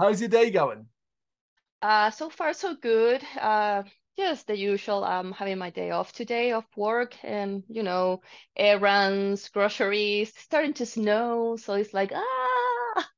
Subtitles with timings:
[0.00, 0.88] How's your day going?
[1.82, 3.22] Uh, so far so good.
[3.38, 3.82] Uh,
[4.16, 5.04] just the usual.
[5.04, 8.22] I'm having my day off today of work and you know,
[8.56, 13.10] errands, groceries, starting to snow, so it's like ah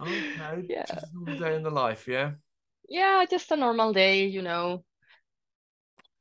[0.00, 0.86] Okay, yeah.
[0.86, 2.32] just a normal day in the life, yeah.
[2.88, 4.84] Yeah, just a normal day, you know,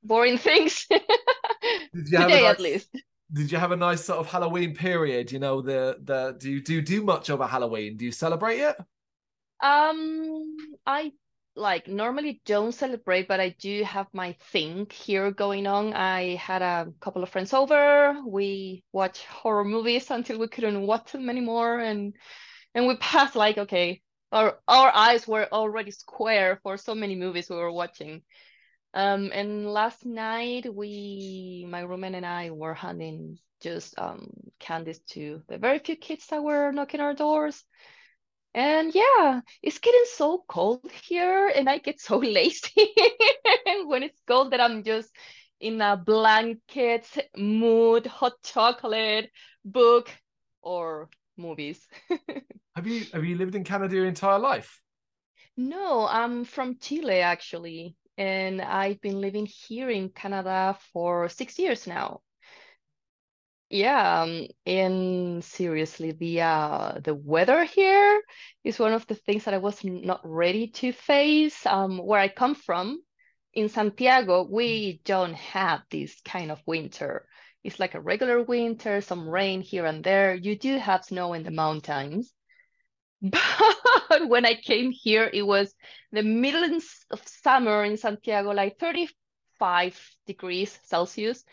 [0.04, 0.88] boring things.
[1.94, 2.90] Did you have a Today at least.
[3.34, 5.32] did you have a nice sort of Halloween period?
[5.32, 7.98] You know, the the do you do you do much over Halloween?
[7.98, 8.78] Do you celebrate it?
[9.66, 10.56] Um,
[10.86, 11.14] I
[11.56, 15.94] like normally don't celebrate, but I do have my thing here going on.
[15.94, 18.16] I had a couple of friends over.
[18.26, 22.16] We watched horror movies until we couldn't watch them anymore, and
[22.76, 24.02] and we passed like okay,
[24.32, 28.22] our our eyes were already square for so many movies we were watching.
[28.94, 35.42] Um, and last night we, my roommate and I were handing just um candies to
[35.48, 37.64] the very few kids that were knocking our doors.
[38.56, 42.96] And yeah, it's getting so cold here, and I get so lazy
[43.86, 45.12] when it's cold that I'm just
[45.60, 47.06] in a blanket
[47.38, 49.30] mood, hot chocolate,
[49.66, 50.10] book,
[50.62, 51.86] or movies.
[52.76, 54.82] Have you have you lived in Canada your entire life?
[55.58, 61.88] No, I'm from Chile actually, and I've been living here in Canada for six years
[61.88, 62.22] now.
[63.70, 68.22] Yeah, um, and seriously, the uh the weather here
[68.64, 71.66] is one of the things that I was not ready to face.
[71.66, 73.02] Um, where I come from,
[73.54, 77.28] in Santiago, we don't have this kind of winter.
[77.64, 80.36] It's like a regular winter, some rain here and there.
[80.36, 82.32] You do have snow in the mountains,
[83.22, 85.74] but when I came here, it was
[86.12, 86.64] the middle
[87.12, 91.44] of summer in Santiago, like 35 degrees Celsius.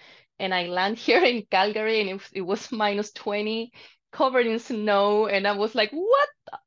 [0.42, 3.72] And I land here in Calgary and it, was- it was minus 20,
[4.12, 5.28] covered in snow.
[5.28, 6.30] And I was like, what?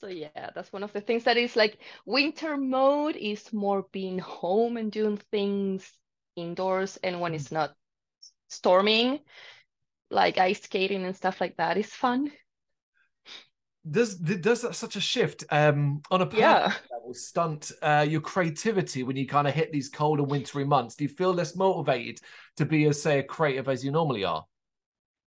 [0.00, 4.18] So yeah, that's one of the things that is like winter mode is more being
[4.18, 5.90] home and doing things
[6.36, 6.98] indoors.
[6.98, 7.54] And when it's hmm.
[7.54, 7.74] not
[8.48, 9.20] storming,
[10.10, 12.32] like ice skating and stuff like that is fun.
[13.88, 16.74] Does does that such a shift um on a Yeah.
[16.90, 20.96] level stunt uh, your creativity when you kind of hit these cold and wintry months?
[20.96, 22.20] Do you feel less motivated
[22.56, 24.44] to be as say a creative as you normally are?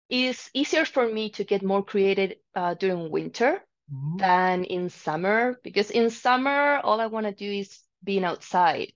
[0.09, 4.19] It's easier for me to get more creative uh, during winter Mhm.
[4.19, 8.93] than in summer because in summer all I want to do is being outside,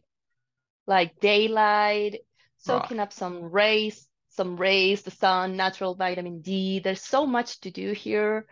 [0.86, 2.20] like daylight,
[2.66, 2.90] Right.
[2.90, 6.78] soaking up some rays, some rays, the sun, natural vitamin D.
[6.80, 8.46] There's so much to do here.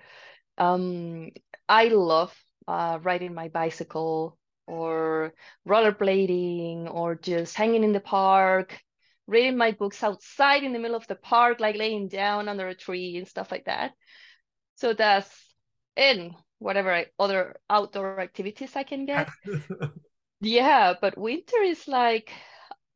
[0.58, 1.30] Um,
[1.68, 2.34] I love
[2.66, 5.34] uh, riding my bicycle or
[5.66, 8.78] rollerblading or just hanging in the park,
[9.26, 12.74] reading my books outside in the middle of the park, like laying down under a
[12.74, 13.92] tree and stuff like that.
[14.76, 15.30] So that's
[15.96, 19.28] in whatever other outdoor activities I can get.
[20.40, 22.30] Yeah, but winter is like,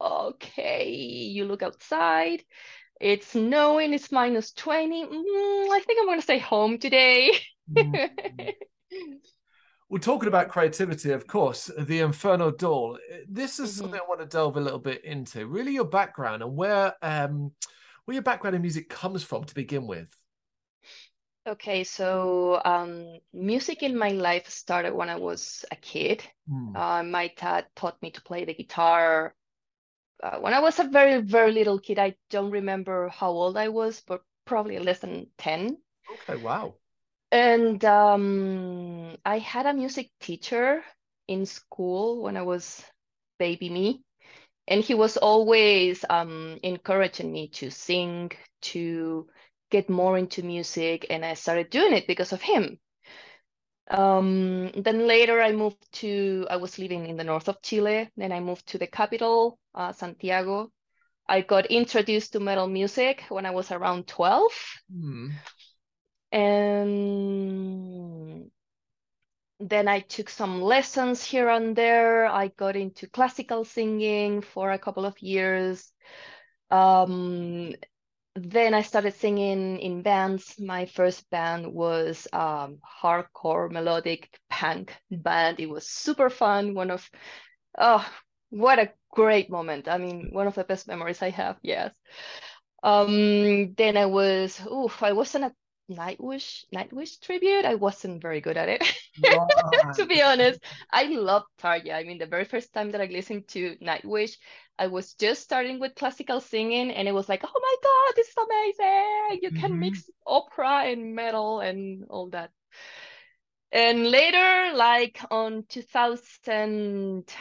[0.01, 2.45] okay, you look outside,
[3.01, 5.05] it's snowing, it's minus 20.
[5.05, 7.33] Mm, I think I'm gonna stay home today.
[7.69, 8.01] Mm.
[9.89, 12.99] Well, talking about creativity, of course, the Inferno Doll.
[13.29, 14.01] This is something Mhm.
[14.01, 15.47] I want to delve a little bit into.
[15.47, 17.53] Really, your background and where um
[18.05, 20.09] where your background in music comes from to begin with.
[21.47, 26.23] Okay, so um, music in my life started when I was a kid.
[26.49, 26.77] Hmm.
[26.77, 29.35] Uh, my dad taught me to play the guitar.
[30.23, 33.69] Uh, when I was a very, very little kid, I don't remember how old I
[33.69, 35.79] was, but probably less than 10.
[36.09, 36.77] Okay, wow.
[37.33, 40.85] And um, I had a music teacher
[41.27, 42.85] in school when I was
[43.39, 44.03] baby me,
[44.69, 48.33] and he was always um, encouraging me to sing,
[48.73, 49.29] to
[49.71, 52.79] get more into music, and I started doing it because of him.
[53.91, 58.33] Um, then later I moved to, I was living in the north of Chile, then
[58.33, 60.71] I moved to the capital, uh, Santiago.
[61.27, 64.53] I got introduced to metal music when I was around 12.
[64.93, 65.31] Hmm.
[66.33, 67.53] And
[69.61, 72.27] then I took some lessons here and there.
[72.27, 75.93] I got into classical singing for a couple of years.
[76.71, 77.75] Um,
[78.35, 80.55] then I started singing in bands.
[80.59, 85.61] My first band was um, hardcore melodic punk band.
[85.61, 86.75] It was super fun.
[86.75, 87.09] One of,
[87.79, 88.09] oh,
[88.49, 89.87] what a great moment.
[89.87, 91.59] I mean, one of the best memories I have.
[91.63, 91.95] Yes.
[92.83, 95.53] Um, then I was, oof, I wasn't a
[95.91, 97.65] Nightwish Nightwish tribute.
[97.65, 98.81] I wasn't very good at it,
[99.97, 100.61] to be honest.
[100.91, 101.93] I love Tarja.
[101.95, 104.37] I mean, the very first time that I listened to Nightwish,
[104.79, 108.29] I was just starting with classical singing, and it was like, oh my God, this
[108.29, 109.41] is amazing!
[109.43, 109.81] You can Mhm.
[109.81, 112.51] mix opera and metal and all that
[113.73, 117.33] And later, like on 2008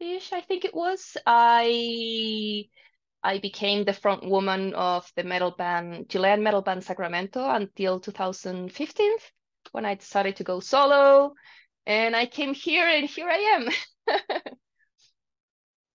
[0.00, 2.68] ish, I think it was, I
[3.22, 9.12] I became the front woman of the metal band, Chilean metal band Sacramento until 2015
[9.72, 11.34] when I decided to go solo.
[11.86, 13.68] And I came here and here I
[14.08, 14.16] am.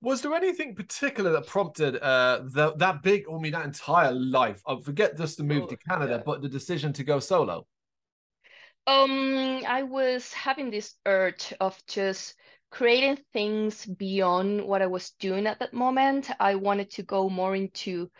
[0.02, 4.62] Was there anything particular that prompted uh, the, that big, I mean, that entire life?
[4.68, 6.24] I forget just the move oh, to Canada, yeah.
[6.24, 7.66] but the decision to go solo?
[8.86, 12.36] Um, I was having this urge of just
[12.76, 16.30] creating things beyond what I was doing at that moment.
[16.42, 18.12] I wanted to go more into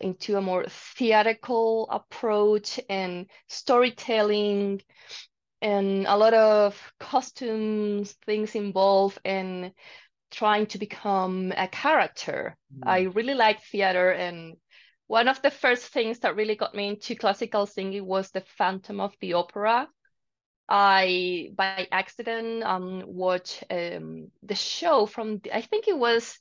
[0.00, 4.82] into a more theatrical approach and storytelling
[5.62, 9.72] and a lot of costumes things involved and
[10.32, 12.56] trying to become a character.
[12.76, 12.88] Mm.
[12.88, 14.56] I really like theater and
[15.06, 19.00] one of the first things that really got me into classical singing was the Phantom
[19.00, 19.88] of the Opera.
[20.68, 26.38] I by accident um watched um the show from I think it was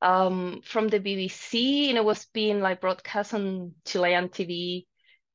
[0.00, 4.86] um from the BBC and it was being like broadcast on Chilean TV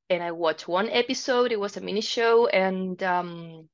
[0.09, 3.69] and I watched one episode it was a mini show and um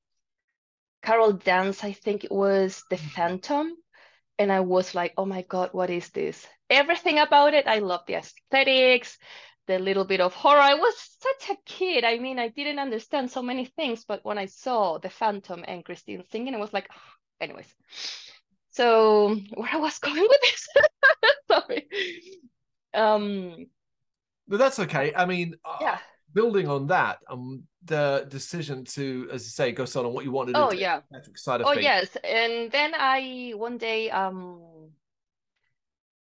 [1.06, 3.07] Charles Dance I think it was the mm-hmm.
[3.10, 3.75] Phantom
[4.40, 8.02] and I was like oh my god what is this everything about it I love
[8.07, 9.18] the aesthetics
[9.69, 10.60] the little bit of horror.
[10.60, 12.04] I was such a kid.
[12.04, 15.86] I mean, I didn't understand so many things, but when I saw the Phantom and
[15.86, 17.12] Christine singing, I was like, oh.
[17.39, 17.71] anyways.
[18.71, 20.68] So where I was going with this?
[21.51, 21.88] Sorry.
[22.95, 23.68] Um,
[24.48, 25.13] but that's okay.
[25.16, 25.94] I mean, uh, yeah.
[25.94, 25.98] Uh,
[26.33, 30.31] building on that, um, the decision to, as you say, go solo on what you
[30.31, 30.56] wanted.
[30.56, 31.01] Oh yeah.
[31.36, 31.83] Side of oh things.
[31.83, 34.89] yes, and then I one day um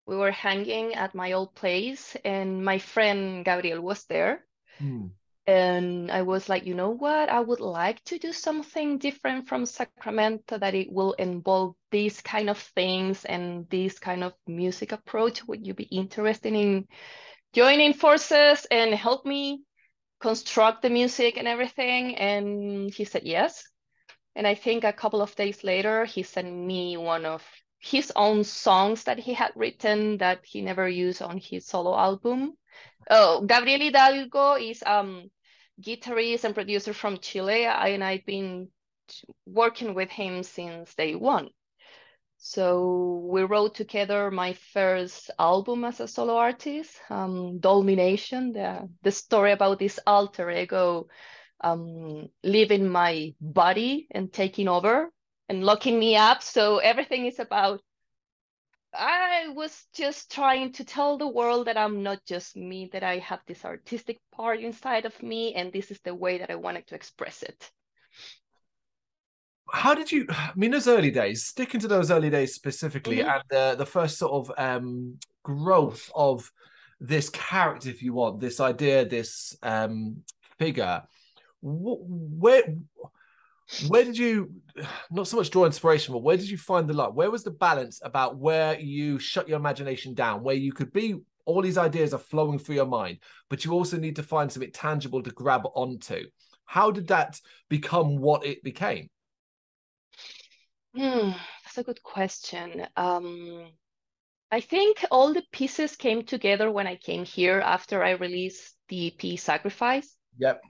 [0.06, 4.44] we were hanging at my old place and my friend Gabriel was there.
[4.81, 5.11] Mm.
[5.49, 7.29] And I was like, you know what?
[7.29, 12.50] I would like to do something different from Sacramento that it will involve these kind
[12.50, 15.47] of things and this kind of music approach.
[15.47, 16.88] Would you be interested in
[17.52, 19.62] joining forces and help me
[20.20, 22.17] construct the music and everything?
[22.17, 23.64] And he said yes.
[24.35, 27.44] And I think a couple of days later, he sent me one of
[27.78, 32.55] his own songs that he had written that he never used on his solo album.
[33.11, 35.31] Oh, Gabriel Hidalgo is um
[35.81, 38.69] guitarist and producer from Chile, and I've been
[39.46, 41.50] working with him since day one.
[42.38, 49.52] So we wrote together my first album as a solo artist, um, the, the story
[49.52, 51.08] about this alter ego
[51.61, 55.11] um, leaving my body and taking over
[55.49, 56.43] and locking me up.
[56.43, 57.81] So everything is about
[58.99, 63.19] I was just trying to tell the world that I'm not just me, that I
[63.19, 66.87] have this artistic part inside of me, and this is the way that I wanted
[66.89, 67.71] to express it.
[69.71, 70.27] How did you?
[70.31, 73.29] I mean, those early days, sticking to those early days specifically, mm-hmm.
[73.29, 76.51] and uh, the first sort of um, growth of
[77.01, 80.23] this character, if you want, this idea, this um,
[80.59, 81.03] figure.
[81.63, 82.63] Where
[83.89, 84.53] where did you
[85.11, 87.15] not so much draw inspiration but where did you find the light?
[87.15, 91.17] Where was the balance about where you shut your imagination down where you could be
[91.45, 94.73] all these ideas are flowing through your mind but you also need to find something
[94.73, 96.25] tangible to grab onto.
[96.64, 99.09] How did that become what it became?
[100.95, 101.31] Hmm,
[101.64, 102.87] that's a good question.
[102.97, 103.71] Um,
[104.52, 109.09] i think all the pieces came together when i came here after i released the
[109.09, 110.14] ep sacrifice.
[110.38, 110.62] Yep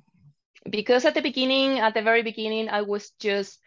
[0.71, 3.59] because at the beginning, at the very beginning, I was just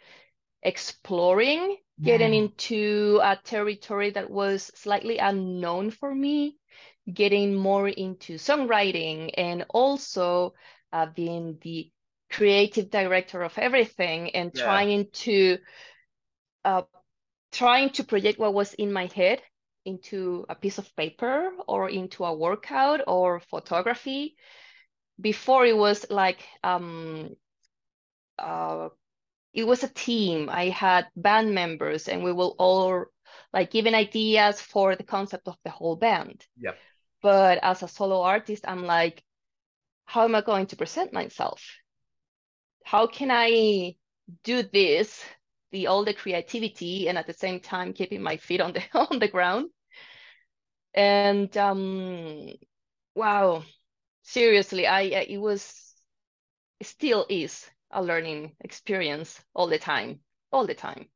[0.61, 6.57] exploring, getting into a territory that was slightly unknown for me,
[7.11, 10.53] getting more into songwriting, and also
[10.93, 11.91] uh, being the
[12.31, 14.63] creative director of everything and yeah.
[14.63, 15.57] trying to
[16.65, 16.83] uh,
[17.51, 19.41] trying to project what was in my head
[19.85, 24.35] into a piece of paper or into a workout or photography
[25.19, 27.35] before it was like um
[28.37, 28.89] uh
[29.53, 30.49] it was a team.
[30.49, 33.05] I had band members and we will all
[33.53, 36.45] like giving ideas for the concept of the whole band.
[36.57, 36.73] Yeah.
[37.21, 39.23] But as a solo artist i'm like
[40.05, 41.61] how am i going to present myself?
[42.83, 43.95] How can i
[44.43, 45.23] do this
[45.71, 49.19] the all the creativity and at the same time keeping my feet on the on
[49.19, 49.69] the ground?
[50.93, 52.47] And um
[53.15, 53.63] wow
[54.23, 55.93] seriously, I it was
[56.79, 60.19] it still is a learning experience all the time,
[60.51, 61.07] all the time.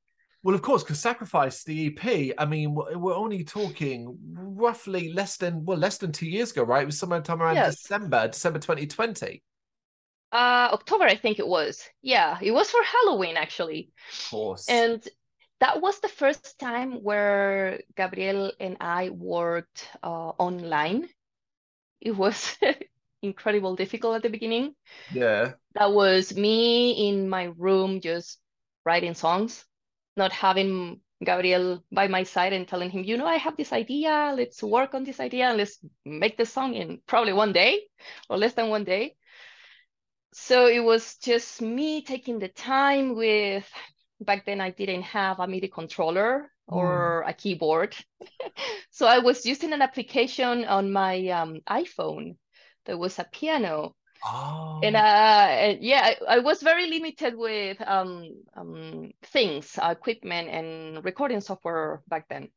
[0.43, 5.63] Well, of course, because Sacrifice, the EP, I mean, we're only talking roughly less than,
[5.63, 6.83] well, less than two years ago, right?
[6.83, 7.77] It was sometime around yes.
[7.77, 9.41] December, December 2020.
[10.33, 11.87] Uh, October, I think it was.
[12.01, 13.91] Yeah, it was for Halloween, actually.
[14.11, 14.67] Of course.
[14.67, 15.01] And
[15.61, 21.07] that was the first time where Gabriel and I worked uh, online.
[22.01, 22.57] It was
[23.23, 24.75] incredible difficult at the beginning.
[25.11, 25.53] Yeah.
[25.75, 28.39] That was me in my room just
[28.85, 29.65] writing songs
[30.15, 34.33] not having Gabriel by my side and telling him, you know, I have this idea,
[34.35, 37.81] let's work on this idea and let's make the song in probably one day
[38.29, 39.15] or less than one day.
[40.33, 43.69] So it was just me taking the time with,
[44.19, 47.29] back then I didn't have a MIDI controller or mm.
[47.29, 47.95] a keyboard.
[48.91, 52.35] so I was using an application on my um, iPhone.
[52.85, 54.79] There was a piano Oh.
[54.81, 60.47] And, uh, and yeah, I, I, was very limited with um, um, things, uh, equipment,
[60.49, 62.47] and recording software back then.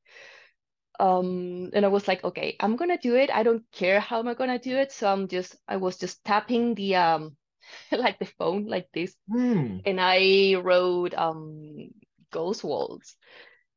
[1.00, 3.30] Um, and I was like, okay, I'm gonna do it.
[3.35, 4.92] I don't care how am I gonna do it.
[4.92, 7.37] So I'm just, I was just tapping the um,
[7.92, 9.83] like the phone like this, mm.
[9.85, 11.90] and I wrote um,
[12.30, 13.16] ghost waltz.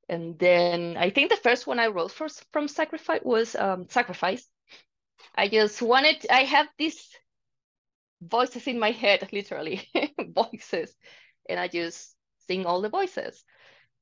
[0.08, 4.48] And then I think the first one I wrote for, from Sacrifice was um, Sacrifice.
[5.36, 7.10] I just wanted, I have these
[8.22, 9.88] voices in my head, literally
[10.20, 10.96] voices,
[11.48, 12.16] and I just
[12.48, 13.44] sing all the voices.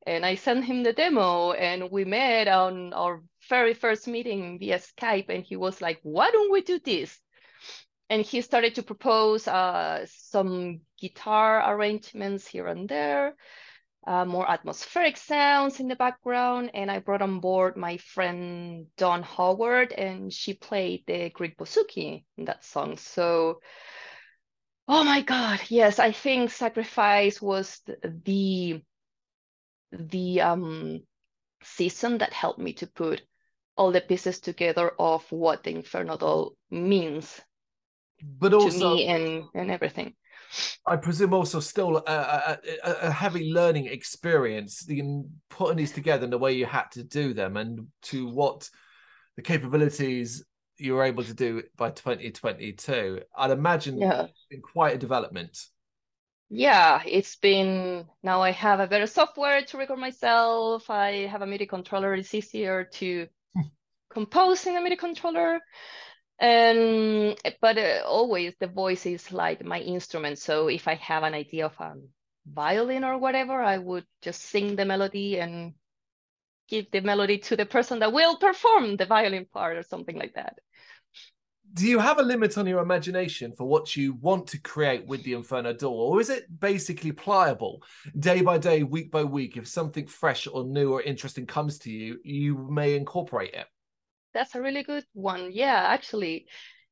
[0.06, 4.80] And I sent him the demo, and we met on our very first meeting via
[4.80, 7.20] Skype, and he was like, "Why don't we do this?"
[8.10, 13.36] And he started to propose uh, some guitar arrangements here and there,
[14.08, 16.72] uh, more atmospheric sounds in the background.
[16.74, 22.24] And I brought on board my friend Dawn Howard, and she played the Greek bouzouki
[22.38, 22.98] in that song.
[22.98, 23.60] So
[24.90, 28.82] Oh my God, yes, I think Sacrifice was the
[29.92, 31.02] the um
[31.64, 33.22] season that helped me to put
[33.76, 37.42] all the pieces together of what the Inferno doll means
[38.22, 40.16] but also to me and and everything.
[40.86, 46.30] I presume also still a, a, a, heavy learning experience in putting these together in
[46.30, 48.70] the way you had to do them and to what
[49.36, 50.44] the capabilities
[50.78, 54.24] you were able to do by 2022 i'd imagine yeah.
[54.24, 55.58] it's been quite a development.
[56.50, 60.90] Yeah it's been now i have a better software to record myself.
[60.90, 62.14] I have a midi controller.
[62.14, 63.28] It's easier to
[64.10, 65.60] compose in a midi controller
[66.40, 71.34] and but uh, always the voice is like my instrument so if i have an
[71.34, 71.94] idea of a
[72.46, 75.74] violin or whatever i would just sing the melody and
[76.70, 80.34] give the melody to the person that will perform the violin part or something like
[80.36, 80.60] that
[81.74, 85.24] do you have a limit on your imagination for what you want to create with
[85.24, 87.84] the Inferno Doll, or is it basically pliable
[88.18, 89.58] day by day, week by week?
[89.58, 93.68] If something fresh or new or interesting comes to you, you may incorporate it.
[94.38, 95.50] That's a really good one.
[95.52, 96.46] Yeah, actually,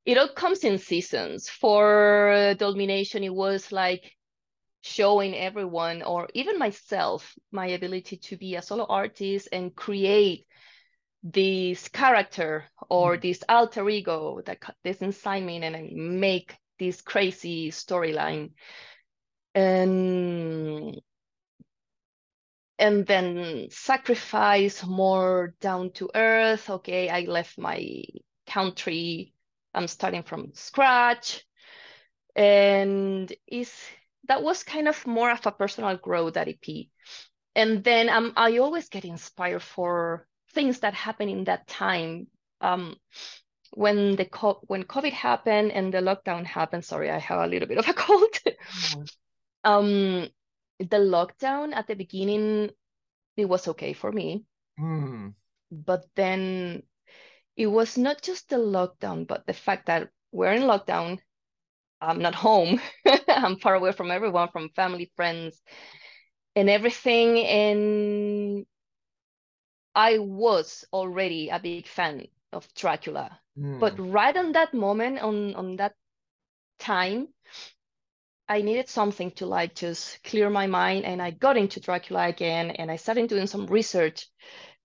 [0.03, 1.47] it all comes in seasons.
[1.47, 4.11] For Domination, it was like
[4.81, 10.47] showing everyone, or even myself, my ability to be a solo artist and create
[11.21, 13.21] this character or mm.
[13.21, 18.53] this alter ego that this inside me and I make this crazy storyline
[19.53, 20.99] and
[22.77, 28.03] and then sacrifice more down to earth okay i left my
[28.47, 29.33] country
[29.73, 31.43] i'm starting from scratch
[32.35, 33.73] and is
[34.27, 36.87] that was kind of more of a personal growth that ep
[37.55, 42.27] and then um, i always get inspired for things that happened in that time
[42.61, 42.95] um,
[43.75, 46.85] when the co- when COVID happened and the lockdown happened.
[46.85, 48.33] Sorry, I have a little bit of a cold.
[48.45, 49.03] Mm-hmm.
[49.63, 50.29] um,
[50.79, 52.71] the lockdown at the beginning,
[53.37, 54.45] it was okay for me,
[54.79, 55.33] mm.
[55.71, 56.83] but then
[57.55, 61.19] it was not just the lockdown, but the fact that we're in lockdown.
[62.01, 62.81] I'm not home.
[63.27, 65.59] I'm far away from everyone, from family, friends,
[66.55, 67.39] and everything.
[67.39, 68.65] And
[69.95, 73.39] I was already a big fan of Dracula.
[73.57, 73.79] Mm.
[73.79, 75.93] But right on that moment, on on that
[76.79, 77.29] time,
[78.47, 82.71] I needed something to like just clear my mind, and I got into Dracula again,
[82.71, 84.27] and I started doing some research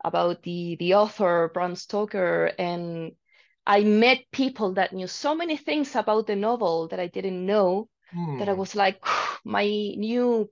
[0.02, 3.12] about the the author Bram Stoker, and
[3.66, 7.88] I met people that knew so many things about the novel that I didn't know.
[8.14, 8.40] Mm.
[8.40, 8.58] That I hmm.
[8.58, 9.00] was like
[9.44, 10.50] my new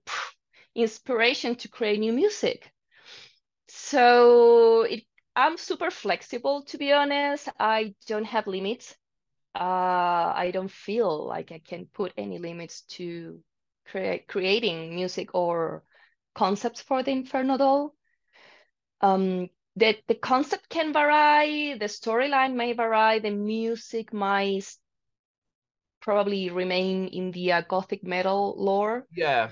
[0.77, 2.71] inspiration to create new music.
[3.67, 5.03] So it,
[5.35, 7.49] I'm super flexible, to be honest.
[7.59, 8.95] I don't have limits.
[9.59, 13.43] Uh, I don't feel like I can put any limits to
[13.87, 15.83] create creating music or
[16.35, 17.95] concepts for the Inferno doll.
[19.01, 24.65] Um, the, the concept can vary, the storyline may vary, the music might
[26.01, 29.07] probably remain in the uh, gothic metal lore.
[29.15, 29.51] Yeah.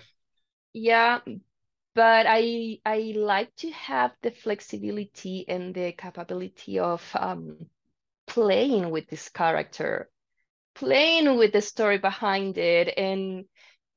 [0.72, 1.20] Yeah,
[1.94, 7.70] but I I like to have the flexibility and the capability of um,
[8.26, 10.10] playing with this character,
[10.74, 13.46] playing with the story behind it, and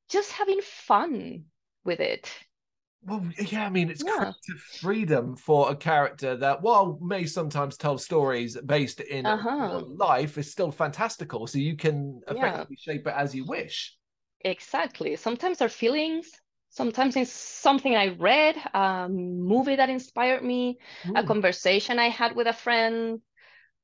[0.09, 1.45] just having fun
[1.85, 2.31] with it.
[3.01, 4.33] Well, yeah, I mean, it's Yeah.
[4.43, 9.85] creative freedom for a character that, while may sometimes tell stories based in Uh-huh.
[9.97, 11.47] life, is still fantastical.
[11.47, 12.67] So you can Yeah.
[12.67, 13.95] effectively shape it as you wish.
[14.41, 15.15] Exactly.
[15.15, 16.31] Sometimes our feelings,
[16.69, 20.79] sometimes it's something I read, a movie that inspired me,
[21.15, 21.25] a Mm.
[21.25, 23.21] conversation I had with a friend,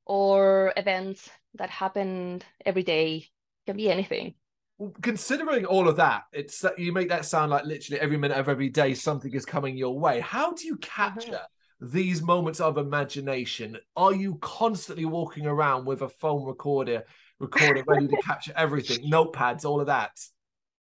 [0.05, 3.27] or events that happened every day.
[3.65, 4.35] Can be anything.
[4.77, 8.49] Well, considering all of that, it's you make that sound like literally every minute of
[8.49, 10.19] every day something is coming your way.
[10.19, 10.81] How do you mm-hmm.
[10.81, 11.41] capture
[11.79, 13.77] these moments of imagination?
[13.95, 17.03] Are you constantly walking around with a phone recorder,
[17.39, 20.11] recorder ready to capture everything, notepads, all of that?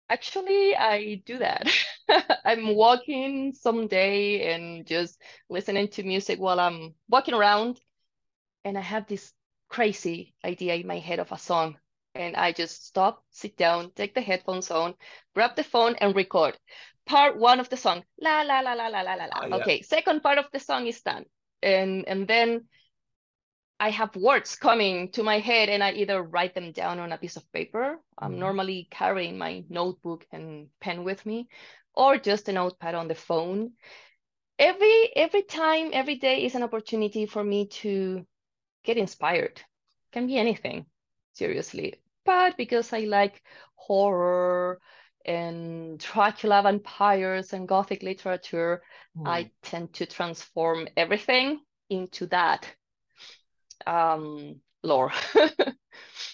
[0.09, 1.71] Actually, I do that.
[2.45, 7.81] I'm walking someday and just listening to music while I'm walking around,
[8.64, 9.33] and I have this
[9.69, 11.76] crazy idea in my head of a song.
[12.14, 14.95] And I just stop, sit down, take the headphones on,
[15.35, 16.59] grab the phone, and record.
[17.07, 19.28] Part one of the song, la la la la la la la la.
[19.33, 19.57] Ah, yeah.
[19.57, 21.25] Okay, second part of the song is done.
[21.62, 22.69] And and then
[23.81, 27.19] I have words coming to my head and I either write them down on a
[27.19, 27.99] piece of paper.
[28.19, 28.38] I'm Mhm.
[28.38, 31.49] normally carrying my notebook and pen with me,
[31.95, 33.73] or just a notepad on the phone.
[34.59, 38.26] Every every time, every day is an opportunity for me to
[38.84, 39.60] get inspired.
[40.12, 40.86] Can be anything,
[41.32, 42.00] seriously.
[42.24, 43.42] But because I like
[43.76, 44.80] horror
[45.24, 48.82] and Dracula vampires and Gothic literature,
[49.14, 49.24] Hmm.
[49.26, 51.60] I tend to transform everything
[51.90, 52.68] into that
[53.86, 55.12] um, lore.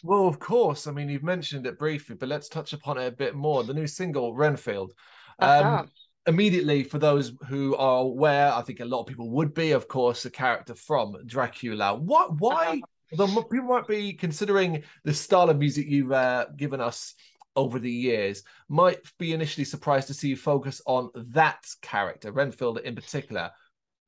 [0.03, 0.87] Well, of course.
[0.87, 3.65] I mean, you've mentioned it briefly, but let's touch upon it a bit more.
[3.65, 4.93] The new single, Renfield.
[5.41, 5.87] Um, Uh-huh.
[6.29, 9.89] Immediately, for those who are aware, I think a lot of people would be, of
[9.89, 11.97] course, the character from Dracula.
[11.97, 12.39] What?
[12.39, 12.83] Why?
[13.11, 17.15] Although mo- people might be considering the style of music you've uh, given us
[17.57, 22.79] over the years, might be initially surprised to see you focus on that character, Renfield
[22.81, 23.51] in particular.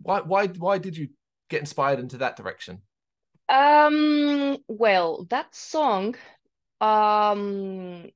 [0.03, 0.21] Why?
[0.21, 0.47] Why?
[0.49, 1.09] Why did you
[1.49, 2.83] get inspired into that direction?
[3.49, 6.17] Um, well, that song,
[6.83, 8.11] um,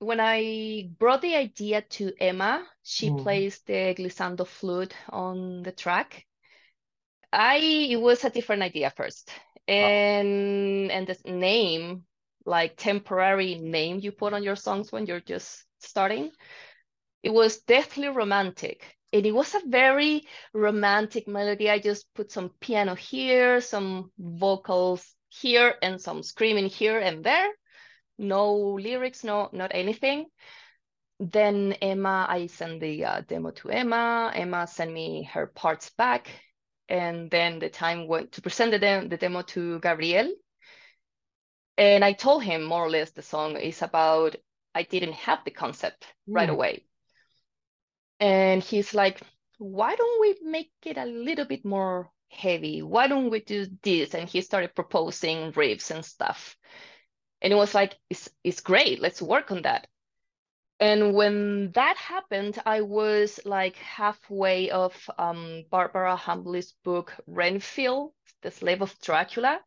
[0.00, 3.16] when I brought the idea to Emma, she Mhm.
[3.22, 6.26] plays the glissando flute on the track.
[7.32, 7.58] I
[7.90, 9.30] it was a different idea first.
[9.68, 12.06] And and the name,
[12.44, 16.32] like temporary name you put on your songs when you're just starting,
[17.22, 18.96] it was deathly romantic.
[19.12, 21.70] And it was a very romantic melody.
[21.70, 27.48] I just put some piano here, some vocals here, and some screaming here and there.
[28.20, 30.26] No lyrics, no, not anything.
[31.18, 34.30] Then Emma, I sent the uh, demo to Emma.
[34.34, 36.28] Emma sent me her parts back.
[36.88, 40.30] And then the time went to present the, the demo to Gabriel.
[41.78, 44.36] And I told him more or less the song is about,
[44.74, 46.54] I didn't have the concept right Hmm.
[46.54, 46.84] away.
[48.18, 49.20] And he's like,
[49.58, 52.82] why don't we make it a little bit more heavy?
[52.82, 54.14] Why don't we do this?
[54.14, 56.56] And he started proposing riffs and stuff.
[57.42, 59.00] And it was like, it's, it's great.
[59.00, 59.86] Let's work on that.
[60.78, 68.50] And when that happened, I was like halfway of um, Barbara Hambly's book, Renfield, The
[68.50, 69.60] Slave of Dracula.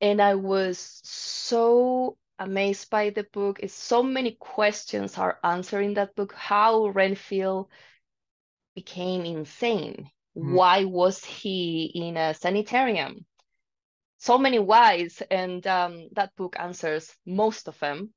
[0.00, 3.60] And I was so amazed by the book.
[3.62, 6.32] It's so many questions are answered in that book.
[6.34, 7.68] How Renfield
[8.74, 10.10] became insane.
[10.36, 10.54] Mm.
[10.54, 13.24] Why was he in a sanitarium?
[14.18, 18.14] So many whys, and um, that book answers most of them.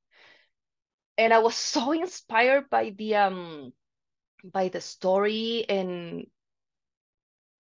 [1.18, 3.74] And I was so inspired by the um
[4.44, 6.28] by the story, and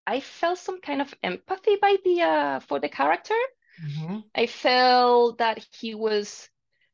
[0.07, 3.35] I felt some kind of empathy by the uh for the character.
[3.81, 4.23] Mhm.
[4.35, 6.49] I felt that he was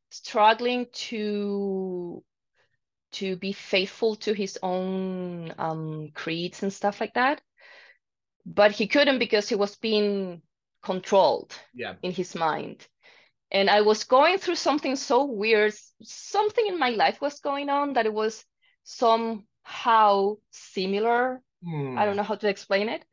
[0.09, 2.23] struggling to
[3.13, 7.41] to be faithful to his own um, creeds and stuff like that,
[8.45, 10.41] but he couldn't because he was being
[10.85, 11.95] controlled Yeah.
[12.03, 12.87] in his mind.
[13.51, 15.73] And I was going through something so weird.
[16.03, 18.45] Something in my life was going on that it was
[18.83, 21.97] somehow similar Hmm.
[21.97, 23.03] I don't know how to explain it.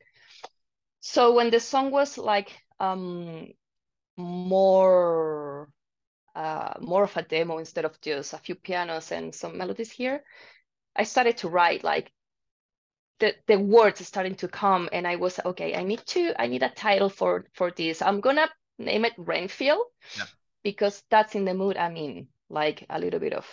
[1.00, 3.48] So when the song was like um
[4.16, 5.68] more
[6.34, 10.24] uh more of a demo instead of just a few pianos and some melodies here,
[10.96, 12.12] I started to write like
[13.20, 16.62] the, the words starting to come and I was okay, I need to I need
[16.62, 18.02] a title for for this.
[18.02, 18.48] I'm gonna
[18.78, 20.26] name it Renfield Yeah.
[20.62, 23.46] because that's in the mood I'm in, like a little bit of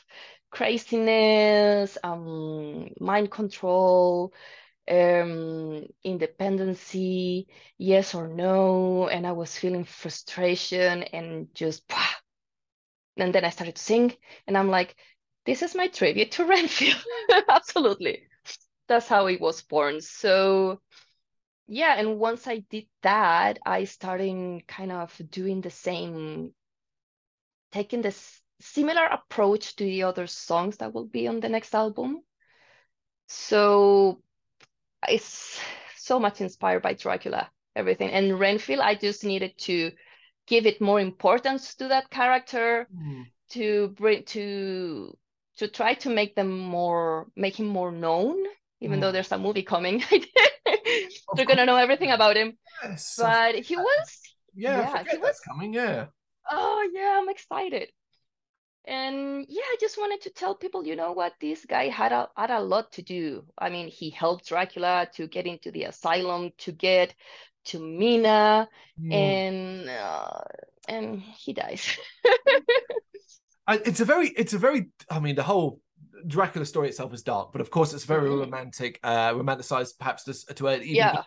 [0.51, 4.33] craziness, um, mind control,
[4.89, 11.83] um, independency, yes or no, and I was feeling frustration and just
[13.17, 14.13] and then I started to sing
[14.47, 14.95] and I'm like,
[15.45, 17.03] this is my tribute to Renfield.
[17.49, 18.28] Absolutely.
[18.89, 20.01] That's how it was born.
[20.01, 20.81] So
[21.67, 26.53] yeah, and once I did that, I started kind of doing the same,
[27.71, 32.21] taking this similar approach to the other songs that will be on the next album.
[33.27, 34.21] So
[35.07, 35.61] it's
[35.95, 38.09] so much inspired by Dracula, everything.
[38.09, 39.91] And Renfield, I just needed to
[40.47, 43.25] give it more importance to that character, Mm.
[43.51, 45.15] to bring to
[45.57, 48.37] to try to make them more make him more known,
[48.81, 49.13] even though Mm.
[49.13, 50.03] there's a movie coming.
[51.35, 52.57] They're gonna know everything about him.
[52.83, 53.15] Yes.
[53.17, 54.19] But he was
[54.55, 55.73] yeah, yeah, he was coming.
[55.73, 56.07] Yeah.
[56.49, 57.89] oh yeah, I'm excited.
[58.85, 62.29] And yeah, I just wanted to tell people, you know what, this guy had a
[62.35, 63.45] had a lot to do.
[63.57, 67.13] I mean, he helped Dracula to get into the asylum, to get
[67.65, 68.67] to Mina,
[68.99, 69.13] Mm.
[69.13, 70.41] and uh,
[70.87, 71.97] and he dies.
[73.69, 74.89] It's a very, it's a very.
[75.11, 75.79] I mean, the whole
[76.27, 78.39] Dracula story itself is dark, but of course, it's very Mhm.
[78.39, 81.23] romantic, uh, romanticized, perhaps to, to a, even Yeah.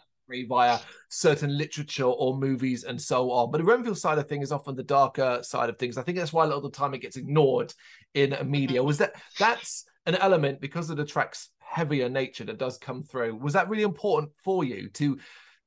[0.48, 0.78] via
[1.10, 3.50] certain literature or movies and so on.
[3.50, 5.98] But the Renfield side of things is often the darker side of things.
[5.98, 7.74] I think that's why a lot of the time it gets ignored
[8.14, 8.82] in media.
[8.82, 8.86] Mhm.
[8.86, 13.36] Was that that's an element because of the track's heavier nature that does come through?
[13.36, 15.18] Was that really important for you to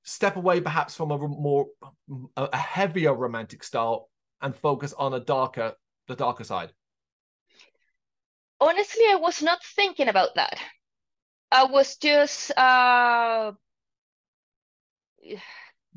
[0.03, 1.67] step away perhaps from a more
[2.37, 4.09] a heavier romantic style
[4.41, 5.73] and focus on a darker
[6.07, 6.71] the darker side?
[8.65, 10.59] Honestly, I was not thinking about that.
[11.51, 13.53] I was just uh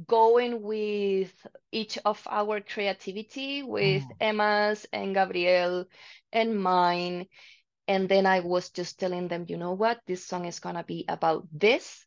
[0.06, 1.32] going with
[1.72, 4.16] each of our creativity with Mm.
[4.20, 5.86] Emma's and Gabriel
[6.32, 7.26] and mine.
[7.88, 11.04] And then I was just telling them, you know what, this song is gonna be
[11.08, 12.06] about this.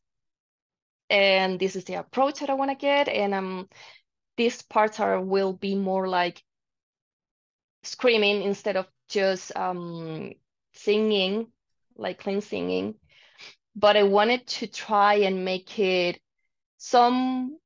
[1.09, 3.09] And this is the approach that I wanna get.
[3.09, 3.69] And um
[4.37, 6.43] these parts are will be more like
[7.83, 10.33] screaming instead of just um
[10.73, 11.47] singing,
[11.95, 12.95] like clean singing.
[13.75, 16.21] But I wanted to try and make it
[16.77, 17.57] some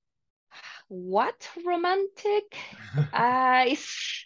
[0.90, 2.58] what romantic?
[3.14, 4.26] Uh, it's,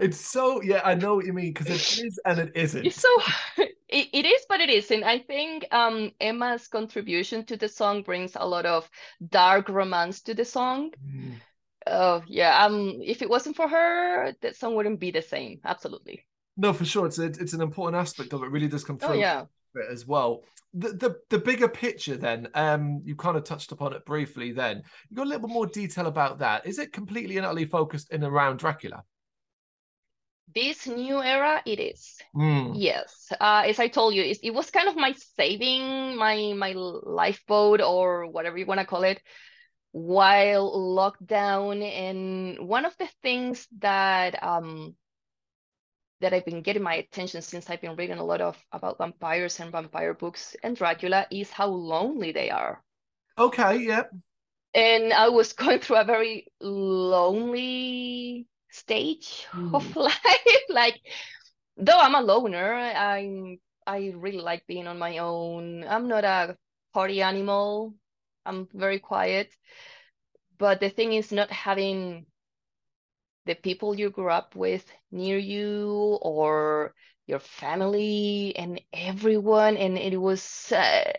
[0.00, 2.82] It's so yeah, I know what you mean because it is and it isn't.
[2.82, 3.08] it's so
[3.88, 5.04] it, it is, but it isn't.
[5.04, 8.88] I think um Emma's contribution to the song brings a lot of
[9.28, 10.92] dark romance to the song.
[11.00, 11.40] Mm.
[11.86, 15.60] Oh yeah, um if it wasn't for her, that song wouldn't be the same.
[15.64, 16.24] Absolutely.
[16.56, 18.50] No, for sure, it's a, it's an important aspect of it.
[18.50, 19.44] Really does come Oh through yeah.
[19.74, 20.42] it as well.
[20.72, 24.52] The, the the bigger picture, then, um, you kind of touched upon it briefly.
[24.52, 26.66] Then you got a little bit more detail about that.
[26.66, 29.04] Is it completely and utterly focused in around Dracula?
[30.54, 32.16] This new era, it is.
[32.36, 32.74] Mm.
[32.76, 36.72] Yes, uh, as I told you, it, it was kind of my saving, my my
[36.76, 39.20] lifeboat or whatever you want to call it,
[39.90, 41.82] while lockdown.
[41.82, 44.94] And one of the things that um
[46.20, 49.60] that I've been getting my attention since I've been reading a lot of about vampires
[49.60, 52.82] and vampire books and Dracula is how lonely they are.
[53.38, 54.12] Okay, yep.
[54.74, 59.96] And I was going through a very lonely stage of Mm.
[59.96, 60.14] life.
[60.68, 61.00] Like,
[61.76, 65.84] though I'm a loner, I'm I really like being on my own.
[65.84, 66.58] I'm not a
[66.94, 67.94] party animal.
[68.46, 69.50] I'm very quiet.
[70.58, 72.26] But the thing is not having
[73.46, 76.94] the people you grew up with near you or
[77.26, 79.76] your family and everyone.
[79.76, 81.12] And it was, uh,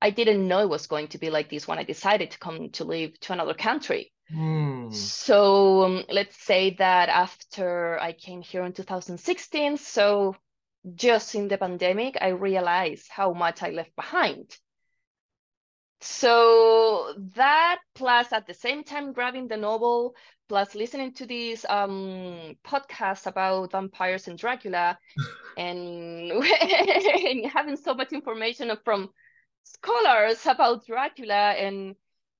[0.00, 2.70] I didn't know it was going to be like this when I decided to come
[2.70, 4.12] to live to another country.
[4.34, 4.92] Mm.
[4.92, 10.36] So um, let's say that after I came here in 2016, so
[10.94, 14.56] just in the pandemic, I realized how much I left behind.
[16.00, 20.14] So that plus at the same time grabbing the novel,
[20.48, 24.98] plus listening to these um podcasts about vampires and Dracula,
[25.56, 29.10] and, and having so much information from
[29.64, 31.96] scholars about Dracula and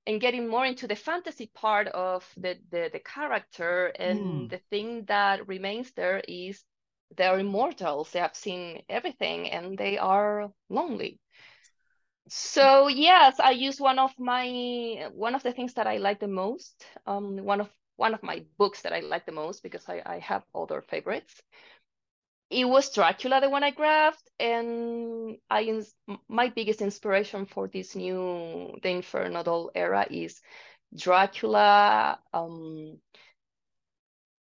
[0.06, 4.50] and getting more into the fantasy part of the the, the character and Mm.
[4.50, 6.64] the thing that remains there is
[7.16, 11.20] they're immortals they have seen everything and they are lonely
[12.28, 16.28] so yes i use one of my one of the things that i like the
[16.28, 20.02] most um one of one of my books that i like the most because i,
[20.04, 21.42] I have other favorites
[22.50, 25.82] it was Dracula the one I grabbed, and I
[26.28, 30.40] my biggest inspiration for this new the Inferno doll era is
[30.94, 32.18] Dracula.
[32.32, 33.00] Um,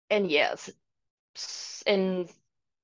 [0.09, 0.71] and yes,
[1.87, 2.29] and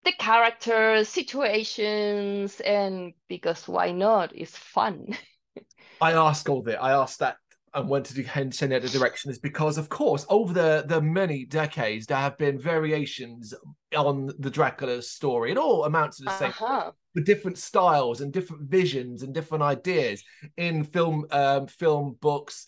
[0.05, 4.33] the characters, situations, and because why not?
[4.35, 5.17] It's fun.
[6.01, 6.83] I ask all that.
[6.83, 7.39] I ask that
[7.75, 11.45] and went to do Henshiniya the direction is because, of course, over the, the many
[11.45, 13.53] decades, there have been variations
[13.97, 15.51] on the Dracula story.
[15.51, 16.93] It all amounts to the same, uh-huh.
[17.15, 20.23] with different styles and different visions and different ideas
[20.57, 22.67] in film, um, film books,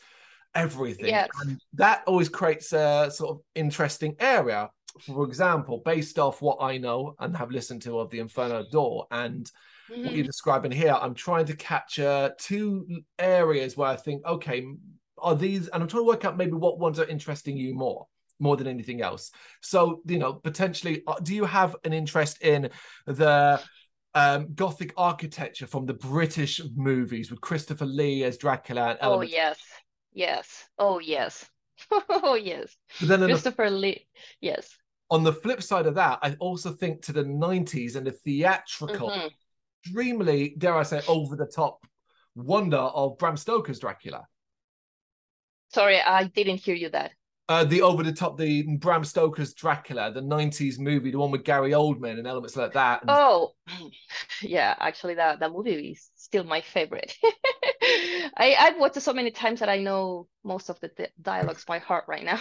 [0.54, 1.06] everything.
[1.06, 1.28] Yes.
[1.40, 4.70] And that always creates a sort of interesting area.
[5.00, 9.06] For example, based off what I know and have listened to of the Inferno Doll
[9.10, 9.50] and
[9.90, 10.04] mm-hmm.
[10.04, 12.86] what you're describing here, I'm trying to capture two
[13.18, 14.66] areas where I think, okay,
[15.18, 18.06] are these, and I'm trying to work out maybe what ones are interesting you more
[18.40, 19.30] more than anything else.
[19.62, 22.70] So, you know, potentially, uh, do you have an interest in
[23.06, 23.60] the
[24.14, 28.90] um, Gothic architecture from the British movies with Christopher Lee as Dracula?
[28.90, 29.58] And oh yes,
[30.12, 30.64] yes.
[30.78, 31.48] Oh yes.
[31.90, 32.76] oh yes.
[33.00, 34.06] Then Christopher the, Lee.
[34.40, 34.68] Yes.
[35.10, 39.10] On the flip side of that, I also think to the 90s and the theatrical,
[39.10, 39.28] mm-hmm.
[39.84, 41.86] Extremely, dare I say, over the top
[42.34, 44.26] wonder of Bram Stoker's Dracula.
[45.70, 47.12] Sorry, I didn't hear you that.
[47.50, 51.44] Uh, the over the top, the Bram Stoker's Dracula, the '90s movie, the one with
[51.44, 53.00] Gary Oldman and elements like that.
[53.00, 53.10] And...
[53.10, 53.52] Oh,
[54.42, 57.16] yeah, actually, that that movie is still my favorite.
[57.82, 60.90] I I've watched it so many times that I know most of the
[61.22, 62.38] dialogues by heart right now.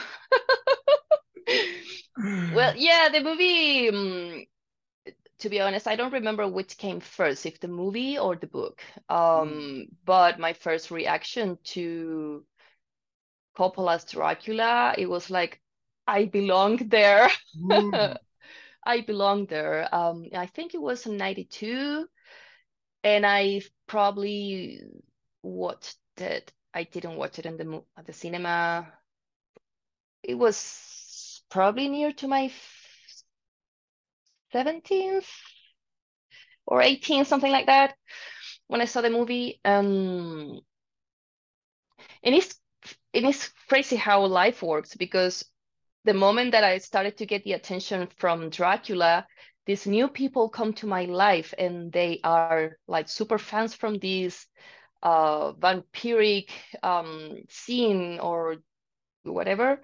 [2.53, 3.89] well, yeah, the movie.
[3.89, 4.45] Um,
[5.39, 8.81] to be honest, I don't remember which came first, if the movie or the book.
[9.09, 9.89] Um, mm.
[10.05, 12.43] But my first reaction to
[13.55, 15.61] Coppola's Dracula, it was like
[16.07, 17.29] I belong there.
[17.59, 18.17] Mm.
[18.85, 19.93] I belong there.
[19.93, 22.07] Um, I think it was in '92,
[23.03, 24.81] and I probably
[25.43, 26.51] watched it.
[26.73, 28.87] I didn't watch it in the at the cinema.
[30.23, 32.49] It was probably near to my
[34.51, 35.29] 17th
[36.65, 37.95] or 18th, something like that,
[38.67, 39.59] when I saw the movie.
[39.65, 40.59] Um,
[42.23, 42.55] and it's
[43.13, 45.43] it is crazy how life works because
[46.05, 49.25] the moment that I started to get the attention from Dracula,
[49.65, 54.45] these new people come to my life and they are like super fans from this
[55.03, 56.49] uh, vampiric
[56.83, 58.57] um, scene or
[59.23, 59.81] whatever.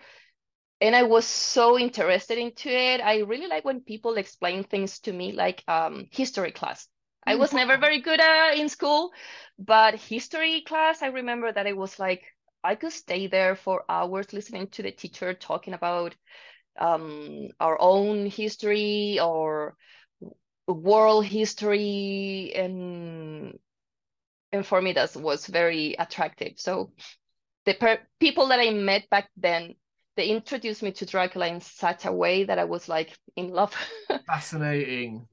[0.84, 3.00] And I was so interested into it.
[3.00, 6.90] I really like when people explain things to me like um, history class.
[7.26, 9.14] I was never very good at in school,
[9.58, 12.26] but history class, I remember that it was like
[12.66, 16.16] I could stay there for hours listening to the teacher talking about
[16.78, 19.78] um, our own history or
[20.68, 23.58] world history, and
[24.52, 26.54] and for me that was very attractive.
[26.58, 26.92] So
[27.66, 29.76] the per- people that I met back then,
[30.16, 33.74] they introduced me to Dracula in such a way that I was like in love.
[34.28, 35.28] Fascinating.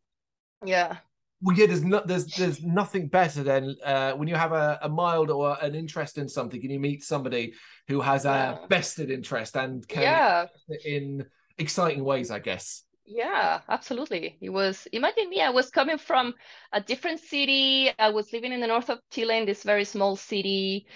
[0.64, 0.96] Yeah.
[1.42, 4.88] Well, yeah, there's no, there's there's nothing better than uh, when you have a, a
[4.90, 7.54] mild or an interest in something and you meet somebody
[7.88, 10.46] who has a vested interest and can yeah.
[10.84, 11.24] in
[11.56, 12.82] exciting ways, I guess.
[13.06, 14.36] Yeah, absolutely.
[14.40, 16.34] It was imagine me, I was coming from
[16.72, 17.90] a different city.
[17.98, 20.86] I was living in the north of Chile in this very small city.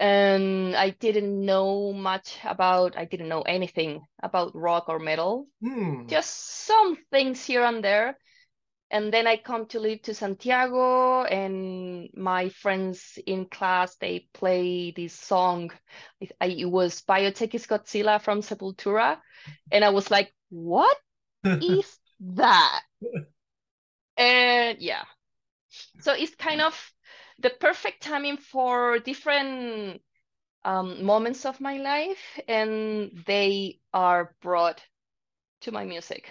[0.00, 5.46] And I didn't know much about I didn't know anything about rock or metal.
[5.62, 6.06] Hmm.
[6.08, 8.16] Just some things here and there
[8.90, 14.90] and then I come to live to Santiago, and my friends in class they play
[14.90, 15.70] this song.
[16.40, 19.18] I, it was Biotech is Godzilla from Sepultura,
[19.70, 20.96] and I was like, "What
[21.44, 22.82] is that?"
[24.16, 25.04] And yeah,
[26.00, 26.74] so it's kind of
[27.40, 30.00] the perfect timing for different
[30.64, 34.82] um, moments of my life, and they are brought
[35.62, 36.30] to my music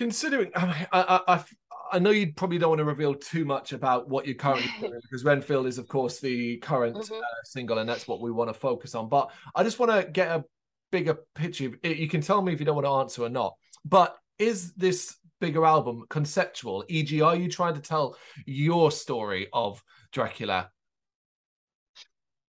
[0.00, 1.44] considering I, I, I,
[1.92, 4.98] I know you probably don't want to reveal too much about what you're currently doing
[5.02, 7.14] because Renfield is of course the current mm-hmm.
[7.14, 10.10] uh, single and that's what we want to focus on but I just want to
[10.10, 10.42] get a
[10.90, 14.16] bigger picture you can tell me if you don't want to answer or not but
[14.38, 20.70] is this bigger album conceptual e.g are you trying to tell your story of Dracula?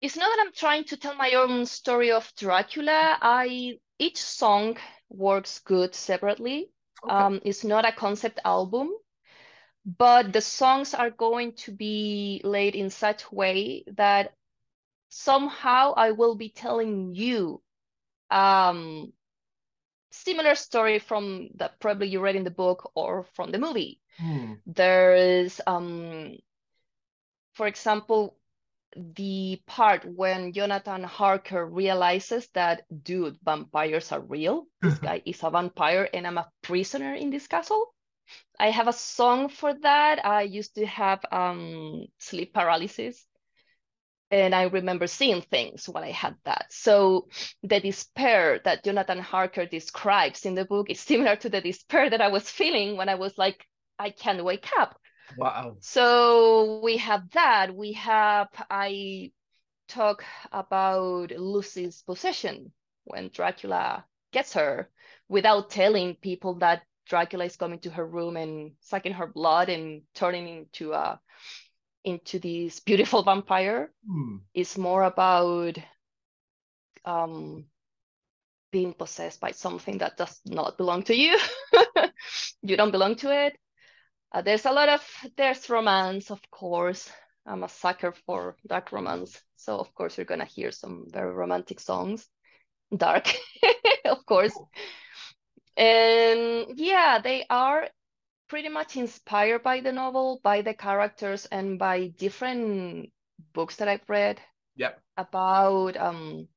[0.01, 3.17] It's not that I'm trying to tell my own story of Dracula.
[3.21, 4.77] I each song
[5.09, 6.71] works good separately.
[7.03, 7.13] Okay.
[7.13, 8.89] Um, it's not a concept album,
[9.85, 14.33] but the songs are going to be laid in such way that
[15.09, 17.61] somehow I will be telling you
[18.31, 19.13] um,
[20.11, 23.99] similar story from that probably you read in the book or from the movie.
[24.17, 24.53] Hmm.
[24.65, 26.37] There is, um,
[27.53, 28.37] for example,
[28.95, 34.67] the part when Jonathan Harker realizes that, dude, vampires are real.
[34.81, 37.93] This guy is a vampire and I'm a prisoner in this castle.
[38.59, 40.25] I have a song for that.
[40.25, 43.25] I used to have um, sleep paralysis
[44.31, 46.67] and I remember seeing things when I had that.
[46.69, 47.27] So
[47.63, 52.21] the despair that Jonathan Harker describes in the book is similar to the despair that
[52.21, 53.65] I was feeling when I was like,
[53.99, 54.97] I can't wake up.
[55.37, 55.75] Wow.
[55.81, 57.75] So we have that.
[57.75, 59.31] We have, I
[59.87, 62.71] talk about Lucy's possession
[63.03, 64.89] when Dracula gets her
[65.27, 70.03] without telling people that Dracula is coming to her room and sucking her blood and
[70.13, 71.19] turning into a
[72.03, 73.91] into this beautiful vampire.
[74.05, 74.37] Hmm.
[74.53, 75.77] It's more about
[77.03, 77.65] um
[78.71, 81.37] being possessed by something that does not belong to you.
[82.61, 83.57] you don't belong to it.
[84.31, 87.11] Uh, there's a lot of there's romance, of course.
[87.45, 91.79] I'm a sucker for dark romance, so of course you're gonna hear some very romantic
[91.79, 92.27] songs,
[92.95, 93.33] dark,
[94.05, 94.57] of course.
[95.75, 97.87] And yeah, they are
[98.51, 103.09] pretty much inspired by the novel, by the characters, and by different
[103.53, 104.41] books that I've read.
[104.75, 104.99] Yep.
[105.15, 106.49] About um,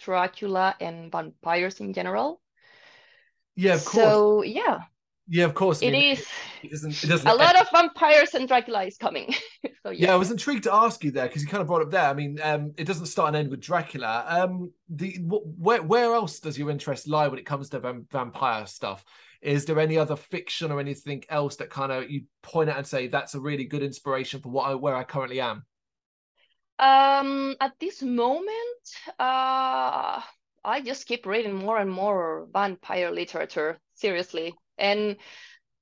[0.00, 2.40] Dracula and vampires in general.
[3.54, 4.04] Yeah, of course.
[4.04, 4.80] So yeah.
[5.28, 5.80] Yeah, of course.
[5.80, 6.26] I it mean, is.
[6.64, 7.04] It doesn't.
[7.04, 7.28] It doesn't.
[7.28, 9.32] A lot of vampires and Dracula is coming.
[9.84, 10.08] so yeah.
[10.08, 12.08] Yeah, I was intrigued to ask you there because you kind of brought up there.
[12.08, 14.24] I mean, um, it doesn't start and end with Dracula.
[14.26, 18.66] Um, the where where else does your interest lie when it comes to vam- vampire
[18.66, 19.04] stuff?
[19.40, 22.86] Is there any other fiction or anything else that kind of you point at and
[22.86, 25.64] say that's a really good inspiration for what I, where I currently am?
[26.78, 28.50] Um, at this moment,
[29.18, 30.20] uh,
[30.64, 33.78] I just keep reading more and more vampire literature.
[33.94, 35.16] Seriously, and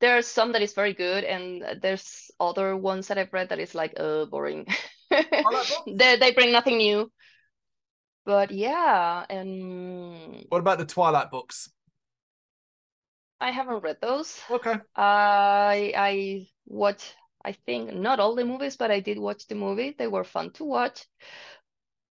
[0.01, 3.75] there's some that is very good and there's other ones that i've read that is
[3.75, 4.66] like uh boring
[5.87, 7.11] they, they bring nothing new
[8.25, 11.71] but yeah and what about the twilight books
[13.40, 14.40] i haven't read those.
[14.51, 14.75] Okay.
[14.94, 19.94] I i watch i think not all the movies but i did watch the movie.
[19.99, 21.07] They were fun to watch.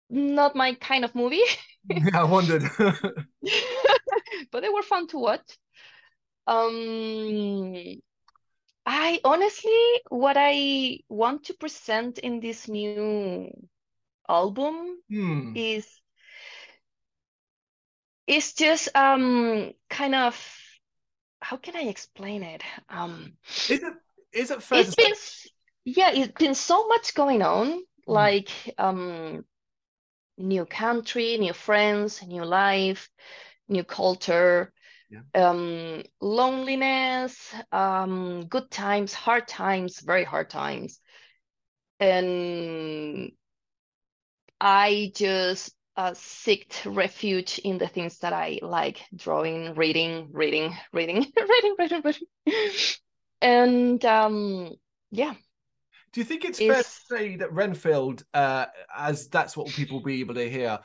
[0.09, 1.43] Not my kind of movie.
[1.89, 2.63] Yeah i wondered.
[4.51, 5.57] But they were fun to watch.
[6.47, 7.73] Um,
[8.85, 13.49] I honestly, what I want to present in this new
[14.29, 15.53] album hmm.
[15.55, 15.87] is
[18.27, 20.35] is just um kind of
[21.41, 22.63] how can I explain it?
[22.89, 23.33] Um,
[23.69, 23.93] is it
[24.33, 24.79] is it fair?
[24.79, 25.13] It's been
[25.85, 27.79] yeah, it's been so much going on, hmm.
[28.05, 29.45] like um,
[30.37, 33.09] new country, new friends, new life,
[33.67, 34.73] new culture
[35.09, 35.49] yeah.
[35.49, 40.99] um, loneliness, um, good times, hard times, very hard times.
[41.99, 43.31] And
[44.59, 51.31] I just uh, seeked refuge in the things that I like drawing, reading, reading, reading,
[51.49, 52.67] reading, reading, reading.
[53.41, 54.71] And um,
[55.11, 55.33] yeah.
[56.13, 56.89] Do you think it's, it's, fair to
[57.23, 60.79] say that Renfield, uh, as that's what people will be able to hear,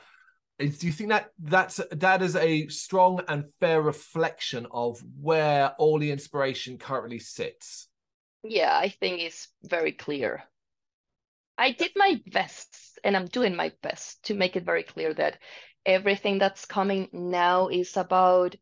[0.59, 5.69] is, do you think that that's that is a strong and fair reflection of where
[5.77, 7.87] all the inspiration currently sits?
[8.43, 10.43] Yeah, I think it's very clear.
[11.61, 15.37] I did my best, and I'm doing my best to make it very clear that
[15.85, 18.55] everything that's coming now is about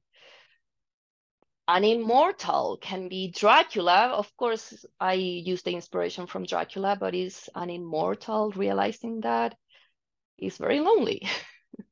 [1.70, 4.08] an immortal can be Dracula.
[4.08, 9.56] Of course, I use the inspiration from Dracula, but is an immortal realizing that
[10.38, 11.26] is very lonely.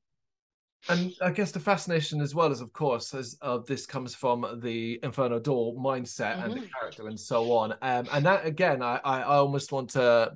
[0.90, 4.60] and I guess the fascination as well is, of course, as uh, this comes from
[4.62, 6.44] the Inferno Doll mindset mm-hmm.
[6.44, 6.80] and the mm-hmm.
[6.82, 7.72] character and so on.
[7.82, 10.34] Um, and that again, I, I, I almost want to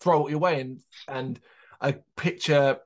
[0.00, 1.40] throw it away and and
[1.80, 2.78] I picture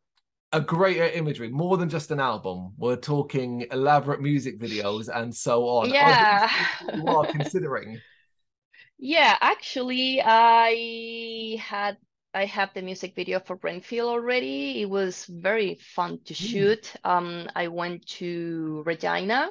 [0.52, 2.74] a greater imagery, more than just an album.
[2.78, 5.90] We're talking elaborate music videos and so on.
[5.90, 6.48] Yeah,
[6.94, 8.00] you are considering.
[8.96, 11.98] Yeah, actually, I had
[12.32, 14.80] I have the music video for Renfield already.
[14.80, 16.44] It was very fun to hmm.
[16.44, 16.92] shoot.
[17.04, 17.10] Mm.
[17.10, 19.50] Um, I went to Regina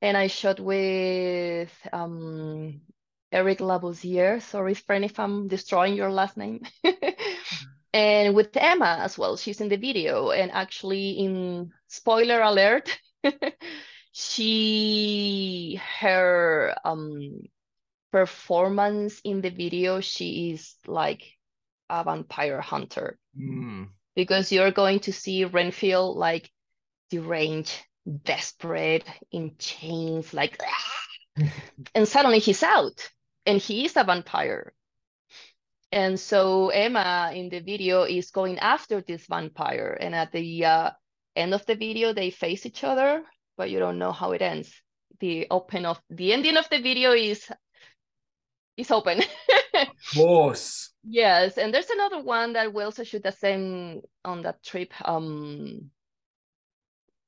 [0.00, 2.82] and I shot with um,
[3.32, 4.40] Eric Lavoisier.
[4.40, 6.62] Sorry, friend, if I'm destroying your last name.
[7.94, 9.36] and with Emma as well.
[9.36, 10.30] She's in the video.
[10.30, 12.96] And actually, in spoiler alert,
[14.12, 17.42] she, her um,
[18.12, 21.22] performance in the video, she is like
[21.88, 23.88] a vampire hunter mm.
[24.14, 26.50] because you're going to see Renfield like
[27.10, 27.74] deranged
[28.24, 30.60] desperate in chains, like,
[31.94, 33.08] and suddenly he's out
[33.46, 34.72] and he is a vampire.
[35.90, 39.96] And so Emma in the video is going after this vampire.
[40.00, 40.90] And at the uh,
[41.36, 43.22] end of the video, they face each other,
[43.56, 44.72] but you don't know how it ends.
[45.20, 47.46] The open of the ending of the video is
[48.76, 49.20] is open.
[49.74, 50.92] of course.
[51.04, 54.92] Yes, and there's another one that we also shoot the same on that trip.
[55.04, 55.90] Um,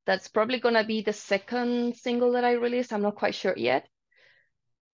[0.07, 2.93] that's probably gonna be the second single that I release.
[2.93, 3.87] I'm not quite sure yet.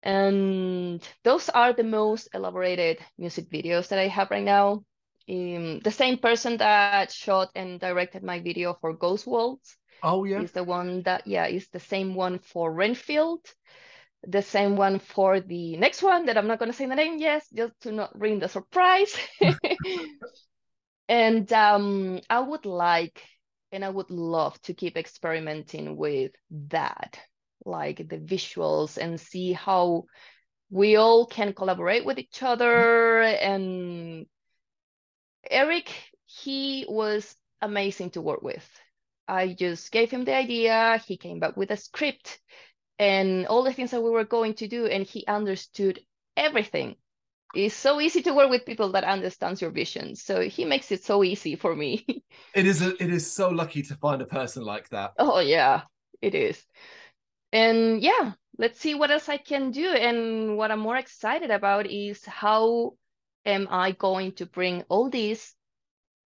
[0.04, 4.84] And those are the most elaborated music videos that I have right now.
[5.30, 9.78] Um, the same person that shot and directed my video for Ghost Waltz.
[10.02, 10.42] Oh yeah.
[10.42, 13.46] Is the one that yeah, is the same one for Renfield.
[14.24, 17.48] The same one for the next one that I'm not gonna say the name, yes,
[17.54, 19.16] just to not ruin the surprise.
[21.10, 23.24] and um, I would like
[23.72, 26.32] and I would love to keep experimenting with
[26.70, 27.20] that
[27.66, 30.06] like the visuals and see how
[30.70, 33.22] we all can collaborate with each other.
[33.22, 34.26] And
[35.50, 35.92] Eric
[36.30, 38.68] he was amazing to work with.
[39.28, 42.40] I just gave him the idea he came back with a script
[42.98, 46.00] and all the things that we were going to do and he understood
[46.38, 46.96] everything.
[47.56, 51.04] It's so easy to work with people that understands your vision so he makes it
[51.04, 52.06] so easy for me.
[52.56, 55.14] It is a, it is so lucky to find a person like that.
[55.20, 55.82] Oh yeah
[56.22, 56.62] it is
[57.52, 59.88] and yeah let's see what else i can do.
[59.88, 62.94] And what i'm more excited about is how
[63.46, 65.56] am i going to bring all this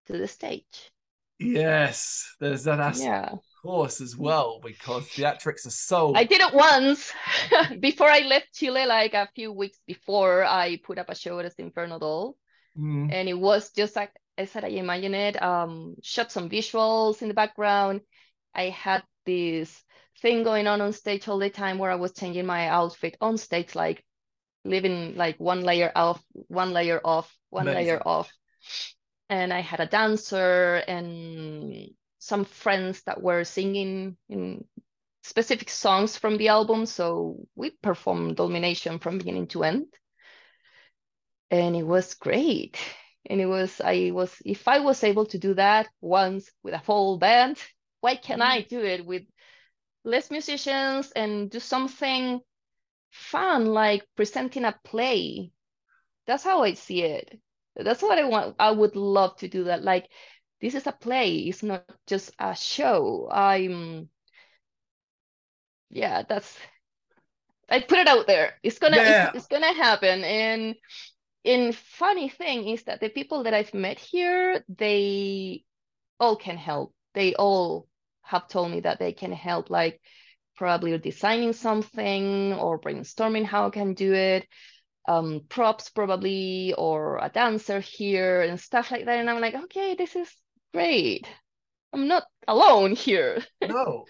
[0.07, 0.91] to the stage?
[1.39, 3.31] Yes there's that aspect yeah.
[3.33, 7.13] of course as well because theatrics are so i did it once.
[7.81, 11.57] Before i left chile like a few weeks before i put up a show at
[11.57, 12.37] the inferno doll.
[12.79, 13.11] Mm.
[13.11, 17.29] and it was just like i said i imagine it um shot some visuals in
[17.29, 18.01] the background.
[18.55, 19.83] I had this
[20.21, 23.39] thing going on on stage all the time where I was changing my outfit on
[23.39, 24.05] stage, like
[24.65, 27.87] living like one layer off, one layer off, one Amazing.
[27.87, 28.31] layer off.
[29.29, 34.65] And I had a dancer and some friends that were singing in
[35.23, 36.87] specific songs from the album.
[36.87, 39.87] So we performed Domination from beginning to end.
[41.51, 42.79] And it was great.
[43.29, 46.81] And it was, I was, if I was able to do that once with a
[46.81, 47.59] full band,
[48.01, 48.69] why can I mm-hmm.
[48.69, 49.23] do it with
[50.07, 52.41] less musicians and do something
[53.11, 55.53] fun like presenting a play.
[56.27, 57.41] That's how i see it.
[57.77, 59.83] That's what i want i would love to do that.
[59.85, 60.09] Like
[60.61, 63.29] this is a play it's not just a show.
[63.31, 64.11] I'm
[65.91, 66.59] yeah that's
[67.69, 68.55] i put it out there.
[68.63, 69.33] It's gonna Yeah.
[69.33, 70.25] it's, it's gonna happen.
[70.25, 70.77] And
[71.45, 75.65] and funny thing is that the people that i've met here they
[76.21, 76.95] all can help.
[77.15, 77.89] They all
[78.27, 80.01] have told me that they can help like
[80.57, 84.47] probably designing something or brainstorming how I can do it.
[85.09, 89.19] Um props probably or a dancer here and stuff like that.
[89.19, 90.29] And i'm like okay this is
[90.73, 91.27] great.
[91.93, 93.43] I'm not alone here.
[93.63, 94.05] No.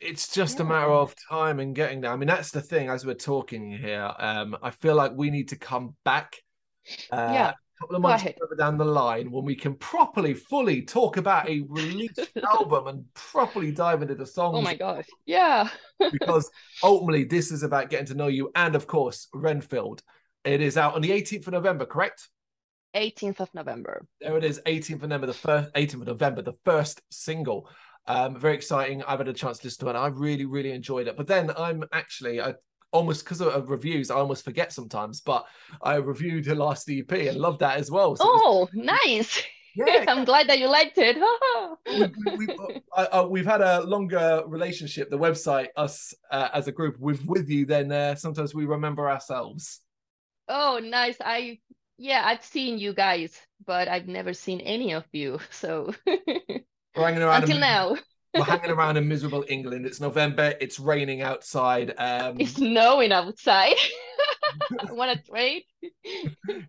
[0.00, 2.12] It's just a matter of time and getting there.
[2.12, 5.48] I mean that's the thing as we're talking here um i feel like we need
[5.48, 6.36] to come back
[7.10, 7.52] uh, Yeah.
[7.78, 11.62] Couple of months further down the line when we can properly fully talk about a
[11.68, 15.06] released album and properly dive into the songs oh my gosh.
[15.26, 15.68] Yeah.
[16.12, 16.50] because
[16.82, 20.02] ultimately this is about getting to know you and of course renfield.
[20.44, 22.28] It is out on the 18th of november correct?
[22.96, 24.06] 18th of november.
[24.20, 27.68] There it is 18th of november the first 18th of november the first single.
[28.06, 29.02] Um very exciting.
[29.02, 31.16] I've had a chance to listen to it i really really enjoyed it.
[31.16, 32.54] But then i'm actually i
[32.92, 35.46] almost because of, reviews i almost forget sometimes but
[35.82, 39.42] i reviewed the last ep and loved that as well so it was- oh nice.
[39.76, 40.06] Yeah.
[40.08, 41.16] I'm glad that you liked it.
[41.86, 42.58] We've, we've,
[42.96, 47.24] uh, uh, we've had a longer relationship the website us uh, as a group with
[47.24, 49.80] with you then uh, sometimes we remember ourselves.
[50.48, 51.16] Oh nice.
[51.20, 51.60] I
[51.96, 55.94] yeah i've seen you guys but i've never seen any of you so.
[56.06, 57.96] We're hanging around until now
[58.34, 59.86] we're hanging around in miserable england.
[59.86, 60.54] It's november.
[60.60, 61.94] It's raining outside.
[61.98, 63.76] Um it's snowing outside.
[64.88, 65.64] I want to trade?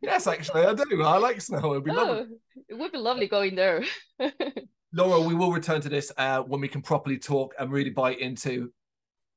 [0.01, 1.03] Yes actually i do.
[1.03, 1.71] I like snow.
[1.71, 2.25] It'd be lovely.
[2.31, 3.83] Oh it would be lovely going there.
[4.93, 8.19] Laura we will return to this uh when we can properly talk and really bite
[8.19, 8.71] into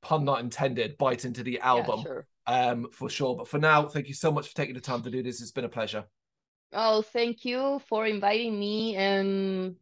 [0.01, 2.27] pun not intended bite into the album yeah, sure.
[2.47, 3.37] um for sure.
[3.37, 5.41] But for now thank you so much for taking the time to do this.
[5.41, 6.05] It's been a pleasure.
[6.73, 9.77] Oh thank you for inviting me and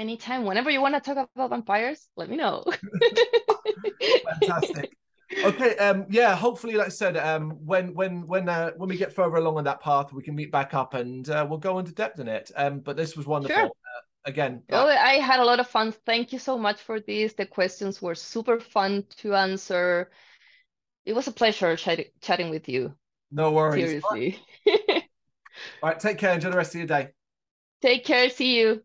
[0.00, 2.64] anytime whenever you want to talk about vampires let me know
[4.40, 4.96] fantastic
[5.44, 9.12] okay um yeah hopefully like i said um when when when uh, when we get
[9.12, 11.92] further along on that path we can meet back up and uh, we'll go into
[11.92, 13.66] depth in it um but this was wonderful Sure.
[13.66, 14.62] uh, again.
[14.70, 15.92] Oh, I had a lot of fun.
[16.04, 17.32] Thank you so much for this.
[17.32, 20.10] The questions were super fun to answer.
[21.04, 22.94] It was a pleasure chat- chatting with you.
[23.30, 23.86] No worries.
[23.86, 24.38] Seriously.
[25.82, 26.34] All right, take care.
[26.34, 27.08] Enjoy the rest of your day.
[27.80, 28.28] Take care.
[28.28, 28.82] See you.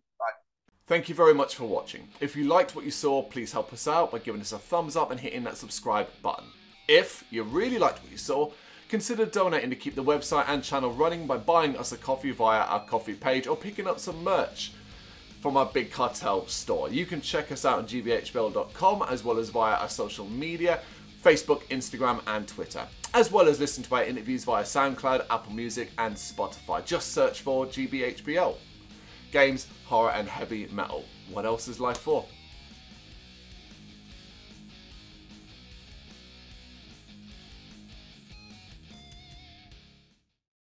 [0.87, 2.07] Thank you very much for watching.
[2.19, 4.95] If you liked what you saw, please help us out by giving us a thumbs
[4.95, 6.45] up and hitting that subscribe button.
[6.87, 8.51] If you really liked what you saw,
[8.87, 12.59] consider donating to keep the website and channel running by buying us a coffee via
[12.59, 14.73] our Ko-Fi page or picking up some merch
[15.41, 16.87] from our Big Cartel store.
[16.91, 20.81] You can check us out on gbhbl.com as well as via our social media
[21.23, 25.89] Facebook, Instagram, and Twitter, as well as listen to our interviews via SoundCloud, Apple Music,
[25.97, 26.85] and Spotify.
[26.85, 28.55] Just search for GBHBL.
[29.31, 31.05] Games, horror, and heavy metal.
[31.29, 32.25] What else is life for?